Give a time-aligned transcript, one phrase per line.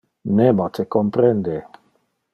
[0.39, 1.59] Nemo te comprende.